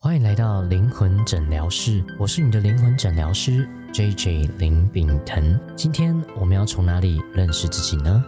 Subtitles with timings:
[0.00, 5.58] 欢迎来到灵魂诊疗室，我是你的灵魂诊疗师 J J 林炳腾。
[5.76, 8.22] 今天我们要从哪里认识自己呢？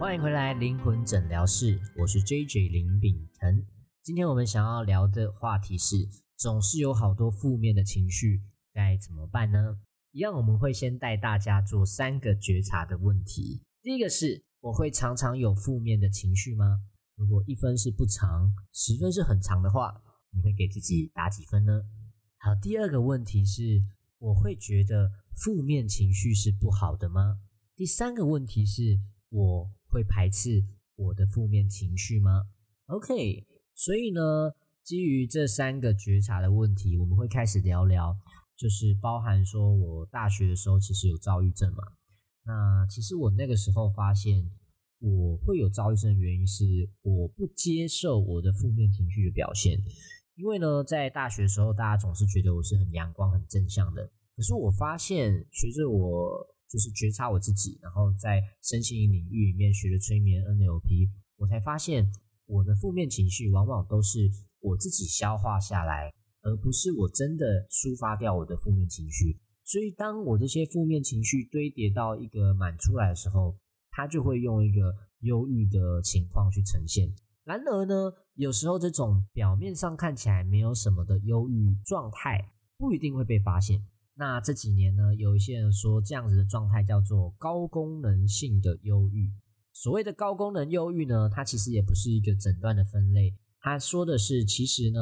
[0.00, 3.62] 欢迎回来灵魂诊疗室，我是 J J 林炳腾。
[4.02, 5.96] 今天我们想要聊的话题是，
[6.38, 8.40] 总是有好多负面的情绪，
[8.72, 9.76] 该怎么办呢？
[10.12, 13.60] 一样，我们会先带大家做三个觉察的问题。
[13.82, 16.84] 第一个是，我会常常有负面的情绪吗？
[17.18, 21.82] 如果一分是不长，十分是很长的话，你会给自己打几分呢？
[22.38, 23.82] 好，第二个问题是，
[24.18, 27.40] 我会觉得负面情绪是不好的吗？
[27.74, 29.00] 第三个问题是，
[29.30, 32.44] 我会排斥我的负面情绪吗
[32.86, 33.44] ？OK，
[33.74, 34.20] 所以呢，
[34.84, 38.16] 基于这三个觉察的问题，我们会开始聊聊，
[38.56, 41.82] 就是包含说我大学的时候其实有躁郁症嘛，
[42.44, 44.48] 那其实我那个时候发现。
[45.00, 46.64] 我会有躁郁症的原因是
[47.02, 49.78] 我不接受我的负面情绪的表现，
[50.34, 54.10] 因为呢，在大学的时候，大家总是觉得我是很阳光、很正向的。
[54.36, 62.10] 可是我发现，随着我就是觉察我自己，然后在身心领域里面学了催眠 NLP，我才发现
[62.46, 66.12] 我的负面情绪往往都是我自己消化下来，
[66.42, 69.38] 而不是我真的抒发掉我的负面情绪。
[69.64, 73.56] 所以，当我这些负面情绪堆叠到一个满出来的时候，
[73.98, 77.12] 他就会用一个忧郁的情况去呈现。
[77.42, 83.82] 然而呢，有时候这种表面上看起来没有什么的忧郁状态，不一定会被发现。
[84.14, 89.32] 那这几年呢，有一些人说这样子的状态叫做高功能性的忧郁。
[89.72, 93.34] 所谓的高功能忧郁呢，它其实也不是一个诊断的分类。
[93.58, 95.00] 它说的是，其实呢，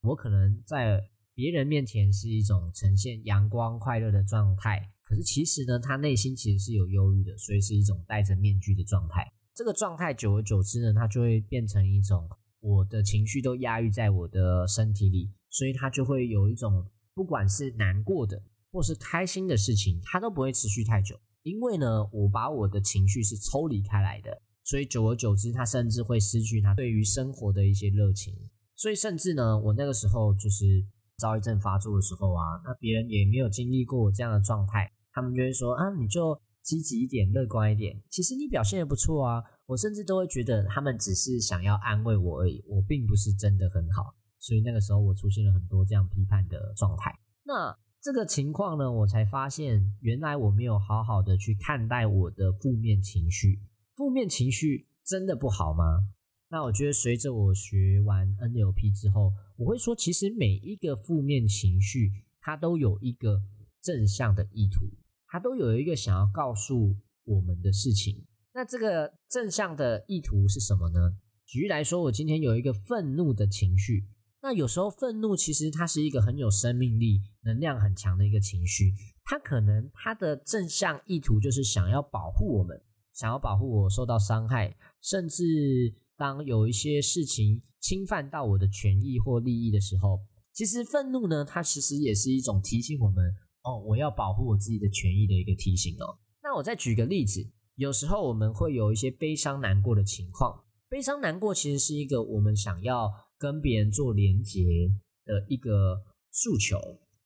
[0.00, 4.90] 我可能在别人面前是一种呈现阳光快乐的状态。
[5.10, 9.26] 可是其实呢，他内心其实是有忧郁的，所以是一种戴着面具的状态。
[9.52, 12.28] 这个状态久而久之呢，它就会变成一种
[12.60, 21.18] 我的情绪都压抑在我的身体里，所以他就会有一种不管是难过的或是开心的事情，他都不会持续太久。
[21.42, 28.32] 因为呢，我把我的情绪是抽离开来的，所以久而久之，他甚至会失去他对于生活的一些热情。
[28.76, 30.86] 所以甚至呢，我那个时候就是
[31.18, 34.90] 躁郁症发作的时候啊，那别人也没有经历过我这样的状态。
[35.12, 38.00] 他们就会说啊，你就积极一点，乐观一点。
[38.08, 44.14] 其实你表现也不错啊，我甚至都会觉得他们只是想要安慰我而已，我并不是真的很好。
[44.38, 47.12] 所以那个时候我出现了很多这样批判的状态。
[47.44, 53.60] 那这个情况呢，我才发现原来我没有好好的去看待我的负面情绪。
[53.96, 55.84] 负面情绪真的不好吗？
[56.50, 62.10] 那我觉得随着我学完 NLP 之后，我会说，其实每一个负面情绪
[62.40, 63.42] 它都有一个。
[63.82, 64.84] 正向的意图，
[65.30, 68.26] 它都有一个想要告诉我们的事情。
[68.52, 70.98] 那这个正向的意图是什么呢？
[71.46, 74.08] 举例来说，我今天有一个愤怒的情绪。
[74.42, 78.92] 那有时候愤怒其实它是一个很有生命力、能量很强的一个情绪。
[79.22, 90.20] 它可能它的正向意图就是想要保护我们，想要保护我受到伤害，甚至当有一些事情侵犯到我的权益或利益的时候，
[90.52, 93.32] 其实愤怒呢，它其实也是一种提醒我们。
[93.62, 96.18] 哦，我要保护我自己的权益的一个提醒哦。
[96.42, 104.64] 那我再举个例子，有时候我们会有一些悲伤难过的情况，悲伤难过其实是一个我们想要跟别人做连接
[105.26, 106.78] 的一个诉求，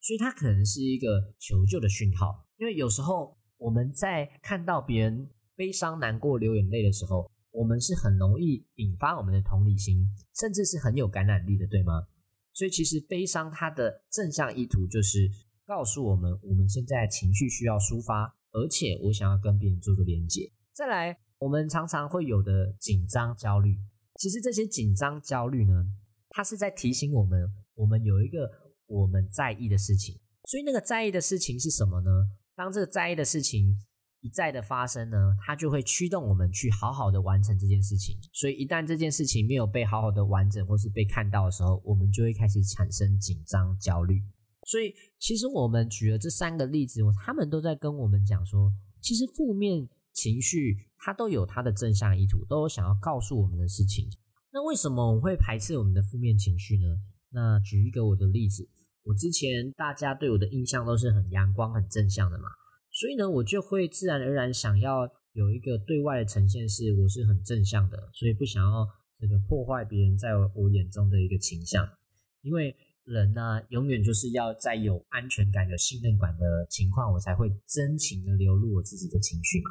[0.00, 2.46] 所以它可能是一个求救的讯号。
[2.58, 10.06] 因为有时候我们在看到别人悲伤难过流眼泪的时候，我们是很容易引发我们的同理心，
[10.38, 12.06] 甚至是很有感染力的，对吗？
[12.52, 15.30] 所以其实悲伤它的正向意图就是。
[15.68, 20.50] 告诉我们，我们现在情绪需要抒发，而且我想要跟别人做个连接。
[20.72, 23.76] 再来，我们常常会有的紧张、焦虑，
[24.14, 25.84] 其实这些紧张、焦虑呢，
[26.30, 28.50] 它是在提醒我们，我们有一个
[28.86, 30.18] 我们在意的事情。
[30.44, 32.10] 所以那个在意的事情是什么呢？
[32.56, 33.76] 当这个在意的事情
[34.22, 38.16] 一再的发生呢，它就会驱动我们去好好的完成这件事情。
[38.32, 44.24] 所以一旦这件事情没有被好好的完整或是被看到的时候，我们就会开始产生紧张、焦虑。
[44.68, 48.70] 所以，其实我们举了这三个例子，他们都在跟我们讲说，
[49.00, 54.10] 其实负面情绪它都有它的正向意图，都有想要告诉我们的事情。
[54.52, 56.84] 那为什么我会排斥我们的负面情绪呢？
[57.30, 58.68] 那举一个我的例子，
[59.04, 62.48] 我之前大家对我的印象都是很阳光、很正向的嘛，
[62.92, 68.86] 所以呢，我就会自然而然想要有一个对外的呈现，是我是很正向的，所以不想要
[69.18, 71.88] 这个破坏别人在我眼中的一个形象，
[72.42, 72.76] 因为。
[73.08, 79.70] 人呢，永远就是要在有安全感、有信任感的情况，我才会真情的流露我自己的情绪嘛。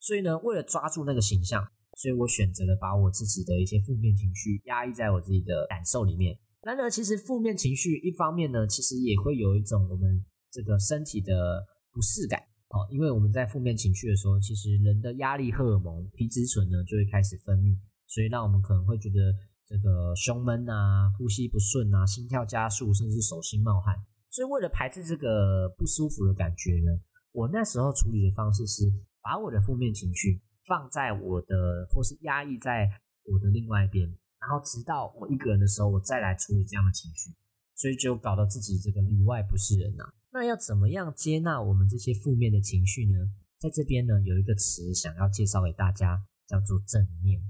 [0.00, 1.62] 所以呢，为了抓住那个形象，
[1.96, 6.38] 所以我选择了把我自己的一些负面情绪压抑在我自己的感受里面。
[6.62, 17.76] 然而，其实负面情绪一方面呢，其实也会有一种我们这个身体的不适感哦，因为我们在负面情绪的时候，其实人的压力荷尔蒙皮质醇呢就会开始分泌，
[18.06, 19.34] 所以让我们可能会觉得
[19.70, 23.94] 这个胸闷啊、呼吸不顺啊、心跳加速，甚至手心冒汗。
[24.28, 26.90] 所以为了排斥这个不舒服的感觉呢，
[27.30, 32.90] 我那时候处理的方式是把我的负面情绪放在我的，或是压抑在
[33.22, 34.08] 我的另外一边。
[34.40, 37.30] 然后直到我一个人的时候，我再来处理这样的情绪，
[37.76, 40.04] 所以就搞到自己这个里外不是人呐。
[40.32, 43.18] 那要怎么样接纳我们这些负面的情绪呢？
[43.60, 47.40] 在这边呢，有一个词想要介绍给大家，叫做正念。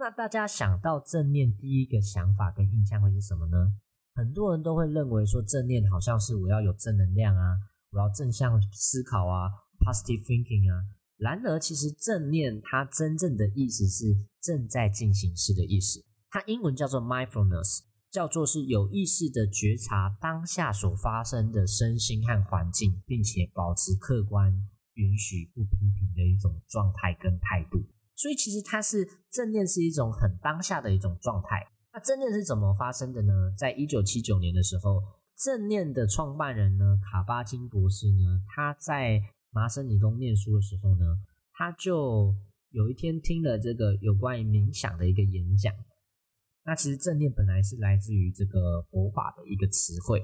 [0.00, 3.74] 那大家想到正念，第一个想法跟印象会是什么呢？
[4.14, 7.58] 很多人都会认为说正念好像是我要有正能量啊，
[7.90, 10.88] 我要正向思考啊，positive thinking 啊。
[11.18, 16.02] 然而，其实正念它真正的意思是正在进行式的意思。
[16.30, 17.80] 它英文叫做 mindfulness，
[18.10, 24.50] 叫做是有意识的觉察当下所发生的身心和环境，并且保持客观、
[24.94, 27.84] 允许不批评的一种状态跟态度。
[28.20, 31.66] 所以其实它是正念是一种很当下的一种状态。
[31.90, 33.32] 那正念是怎么发生的呢？
[33.56, 35.00] 在一九七九年的时候，
[35.38, 39.22] 正念的创办人呢卡巴金博士呢，他在
[39.52, 41.06] 麻省理工念书的时候呢，
[41.54, 42.34] 他就
[42.72, 45.72] 有一天听了这个有关于冥想的一个演讲。
[46.66, 50.22] 那其实正念本来是来自于这个佛法的一个词汇，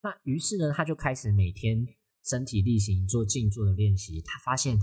[0.00, 1.84] 那于是呢，他就开始每天
[2.24, 4.22] 身体力行做静坐的练习。
[4.22, 4.78] 他发现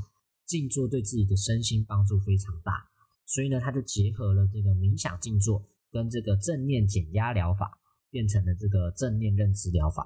[0.49, 2.89] 静坐对自己的身心帮助非常大，
[3.25, 7.79] 所以呢，他就结合了这个冥想静坐跟这个正念减压疗法，
[8.09, 10.03] 变成了这个正念认知疗法。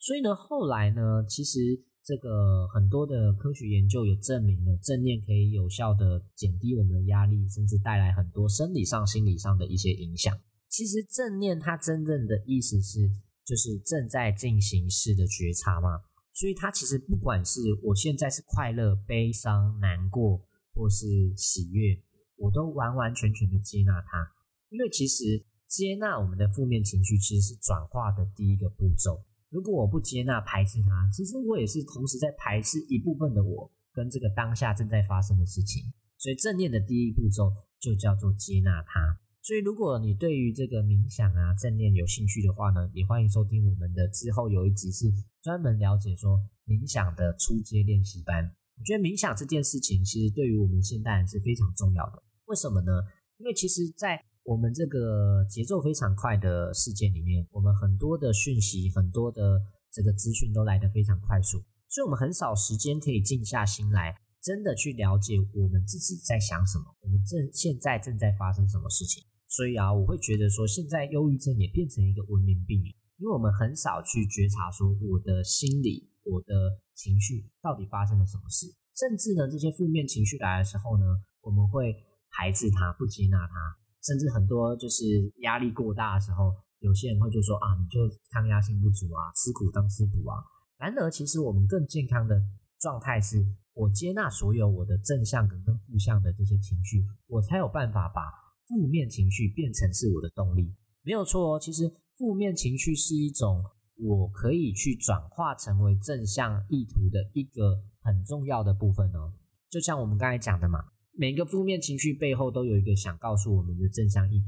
[0.00, 1.84] 所以呢，后来呢，其实。
[2.06, 10.38] 这个很多的科学研究也证明了正念可以有效的减低我们的压力，甚至带来很多生理上、心理上的一些影响。
[10.68, 13.10] 其实正念它真正的意思是，
[13.46, 16.02] 就是正在进行式的觉察嘛。
[16.34, 20.42] 所以它其实不管是我现在是快乐、悲伤、难过，
[20.74, 22.02] 或是喜悦，
[22.36, 24.32] 我都完完全全的接纳它。
[24.68, 29.24] 因为其实接纳我们的负面情绪，其实是转化的第一个步骤。
[29.50, 35.84] 如果我不接纳、排斥它，其实我也是同时在排斥一部分的我跟这个当下正在发生的事情。
[36.18, 39.20] 所以正念的第一步骤就叫做接纳它。
[39.44, 45.12] 所以如果你对于这个冥想啊、正念有兴趣的话呢，也欢迎收听我们的之后有一集是
[45.42, 48.42] 专门了解说冥想的初阶练习班。
[48.78, 52.22] 我觉得冥想这件事情其实对于我们现代人是非常重要的。
[52.46, 52.90] 为什么呢？
[53.36, 59.60] 因为其实，在我们这个节奏非常快的世界里面，我们很多的讯息、很多的
[59.92, 61.58] 这个资讯都来得非常快速，
[61.90, 69.22] 所以我们很少时间可以静下心来，真的去了解我们自己在想什么，我们正现在正在发生什么事情。
[69.54, 72.82] 所以啊，我会觉得说，现在忧郁症也变成一个文明病，
[73.18, 78.66] 因为我们很少去觉察说我的心理、我的情绪到底发生了什么事，
[78.98, 81.04] 甚至呢，这些负面情绪来的时候呢，
[81.40, 81.94] 我们会
[82.32, 83.54] 排斥它，不接纳它。
[84.02, 88.00] 甚至很多就是压力过大的时候，有些人会就说啊，你就
[88.32, 90.42] 抗压性不足啊，吃苦当吃补啊。
[90.76, 92.34] 然而，其实我们更健康的
[92.80, 93.38] 状态是，
[93.72, 98.20] 我接纳所有我的正向跟跟负向的这些情绪，我才有办法把
[98.66, 100.74] 负面情绪变成是我的动力。
[101.02, 103.62] 没有错哦，其实负面情绪是一种
[103.96, 109.32] 我可以去转化成为正向意图的一个很重要的部分哦。
[109.70, 110.78] 就像我们刚才讲的嘛。
[111.16, 114.46] 每个负面情绪背后都有一个想告诉我们的正向意图。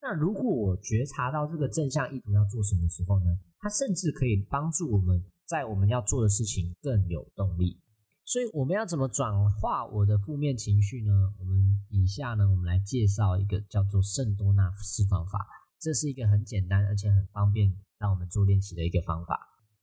[0.00, 3.26] 那如果我觉察到这个正向意图要做什么时候呢？
[3.60, 7.78] 它甚至可以帮助我们在我们要做的事情更有动力。
[8.24, 11.12] 所以我们要怎么转化我的负面情绪呢？
[11.38, 11.58] 我们
[11.90, 15.46] 以下呢，我们来介绍一个叫做圣多纳释放法。
[15.78, 19.36] 这是一个很简单而且很方便让我们做练习的一个方法。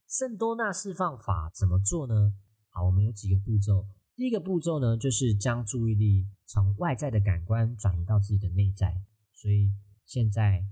[0.08, 2.34] 圣多纳释放法怎么做呢？
[2.69, 3.86] 好，我们有几个步骤。
[4.15, 9.03] 第一个步骤呢，就是将注意力从外在的感官转移到自己的内在。
[9.34, 9.74] 所以
[10.05, 10.63] 现在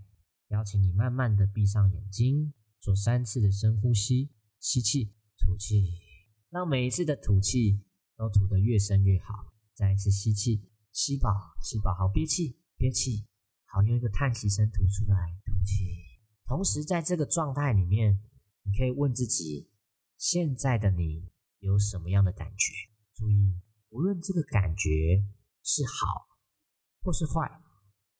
[0.47, 6.06] 邀请你慢慢的闭上眼睛，做三次的深呼吸，吸气，吐气，
[6.49, 7.83] 让每一次的吐气
[8.15, 9.53] 都吐得越深越好。
[9.73, 11.29] 再一次吸气，吸饱，
[11.61, 13.27] 吸饱，好，憋气，憋气，
[13.65, 15.85] 好，用一个叹息声吐出来，吐气。
[16.45, 18.19] 同时在这个状态里面，
[18.63, 19.69] 你可以问自己：
[20.17, 22.73] 现在的你有什么样的感觉？
[23.13, 25.25] 注意，无论这个感觉
[25.61, 26.27] 是好
[27.01, 27.61] 或是坏，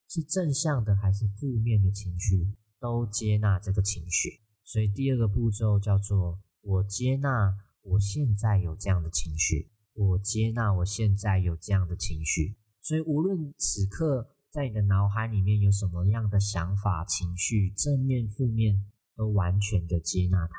[0.07, 4.41] 是正向的还是负面的情绪，都接纳这个情绪。
[4.63, 7.57] 所以第二个步骤叫做：我接纳
[7.89, 12.57] 我现在有这样的情绪，我接纳我现在有这样的情绪。
[12.81, 20.55] 所以无论此刻在你的脑海里面有什么样的想法、情绪，正面、负面，都完全的接纳它，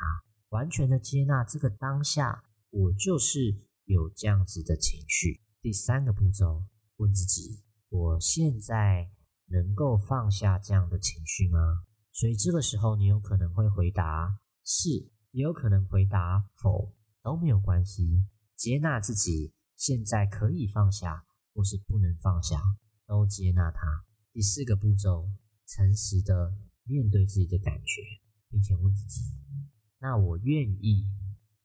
[0.49, 5.40] 完全的接纳这个当下，我就是有这样子的情绪。
[5.61, 6.64] 第三个步骤，
[6.97, 9.11] 问自己：我现在
[9.47, 11.85] 能够放下这样的情绪吗？
[12.12, 14.88] 所以这个时候，你有可能会回答是，
[15.32, 16.94] 也有可能回答否，
[17.28, 18.25] 都没有关系。
[18.56, 22.58] 接纳自己现在可以放下，或是不能放下，
[23.06, 24.06] 都接纳它。
[24.32, 25.28] 第四个步骤，
[25.66, 28.00] 诚实的面对自己的感觉，
[28.49, 29.20] 并且问自己：
[29.99, 31.04] 那我愿意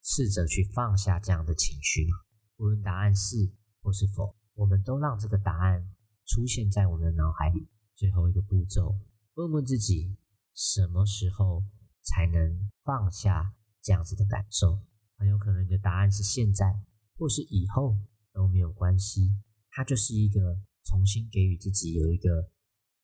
[0.02, 2.18] 试着去放下这样的情绪吗？
[2.58, 3.50] 无论答案是
[3.82, 5.90] 或是否，我们都让这个答案
[6.26, 7.70] 出现在我们的脑海里。
[7.96, 9.00] 最后一个步骤，
[9.36, 10.18] 问问自己。
[10.56, 11.64] 什么时候
[12.04, 14.80] 才能放下这样子的感受？
[15.24, 16.84] 很有可能你的答案是现在，
[17.18, 17.98] 或是以后
[18.34, 19.34] 都没有关系。
[19.70, 22.52] 它就是一个重新给予自己有一个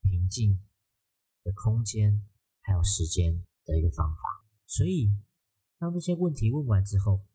[0.01, 0.59] 平静
[1.45, 2.27] 的空间，
[2.59, 4.45] 还有时间的一个方法。
[4.67, 5.15] 所以，
[5.77, 7.25] 当这些问题问完之后，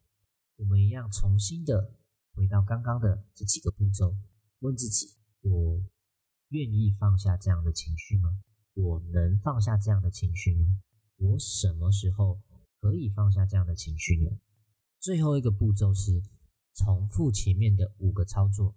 [0.56, 1.94] 我们一样重新的
[2.34, 4.14] 回到刚刚的这几个步骤，
[4.58, 5.82] 问自己：我
[6.50, 8.38] 愿意放下这样的情绪吗？
[8.74, 10.82] 我能放下这样的情绪吗？
[11.16, 12.42] 我什么时候
[12.82, 14.38] 可以放下这样的情绪呢？
[15.04, 16.22] 最后一个步骤是
[16.72, 18.74] 重复前面的五个操作。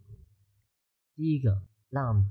[1.15, 2.29] 第一个，让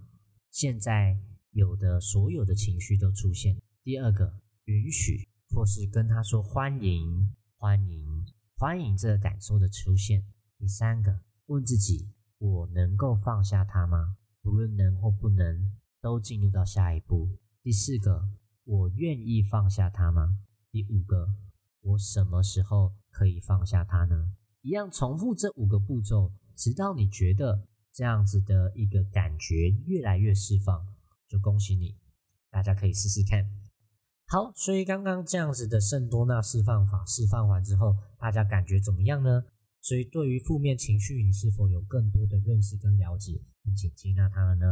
[0.50, 1.18] 现在
[1.52, 8.26] 有的所有的情绪都出现；第二个，允许或是跟他说欢迎、欢迎、
[8.58, 10.20] 欢迎这个感受的出现；
[10.58, 14.18] 第三个，问自己：我能够放下他吗？
[14.42, 15.72] 无论能或不能，
[16.02, 17.38] 都进入到下一步。
[17.62, 18.28] 第四个，
[18.64, 20.38] 我愿意放下他吗？
[20.70, 21.34] 第五个，
[21.80, 24.30] 我什么时候可以放下它呢？
[24.60, 30.86] 一样重复这五个步骤，直到你觉得这样子的一个感觉越来越释放，
[31.26, 31.96] 就恭喜你，
[32.50, 33.50] 大家可以试试看。
[34.26, 39.44] 好，所以刚刚这样子的圣多纳释放法释放完之后，大家感觉怎么样呢？
[39.80, 44.66] 所以对于负面情绪，你是否有更多的认识跟了解，并且接纳它了呢？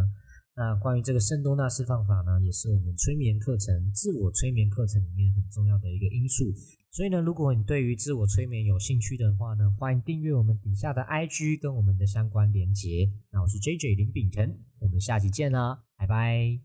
[0.56, 6.44] 那关于这个圣多纳释放法呢，也是我们催眠课程、自我催眠课程里面很重要的一个因素。
[6.92, 13.10] 所以呢，如果你对于自我催眠有兴趣的话呢，欢迎订阅我们底下的 IG 跟我们的相关连结。
[13.32, 16.60] 那我是 JJ 林炳腾，我们下期见啦，拜拜。